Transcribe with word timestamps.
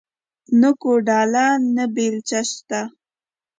نه 0.61 0.69
کوداله 0.81 1.45
نه 1.75 1.83
بيلچه 1.95 2.41
شته 2.49 2.81